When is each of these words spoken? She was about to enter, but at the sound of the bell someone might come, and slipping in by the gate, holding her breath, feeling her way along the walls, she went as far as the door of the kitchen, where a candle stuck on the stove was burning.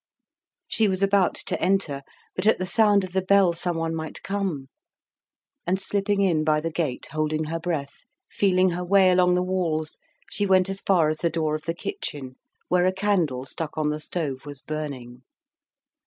She 0.67 0.87
was 0.87 1.03
about 1.03 1.35
to 1.45 1.61
enter, 1.61 2.01
but 2.35 2.47
at 2.47 2.57
the 2.57 2.65
sound 2.65 3.03
of 3.03 3.13
the 3.13 3.21
bell 3.21 3.53
someone 3.53 3.93
might 3.93 4.23
come, 4.23 4.67
and 5.67 5.79
slipping 5.79 6.21
in 6.23 6.43
by 6.43 6.59
the 6.59 6.71
gate, 6.71 7.09
holding 7.11 7.43
her 7.43 7.59
breath, 7.59 8.05
feeling 8.27 8.71
her 8.71 8.83
way 8.83 9.11
along 9.11 9.35
the 9.35 9.43
walls, 9.43 9.99
she 10.31 10.47
went 10.47 10.71
as 10.71 10.81
far 10.81 11.07
as 11.09 11.17
the 11.17 11.29
door 11.29 11.53
of 11.53 11.65
the 11.65 11.75
kitchen, 11.75 12.37
where 12.67 12.87
a 12.87 12.91
candle 12.93 13.45
stuck 13.45 13.77
on 13.77 13.89
the 13.89 13.99
stove 13.99 14.43
was 14.43 14.59
burning. 14.61 15.21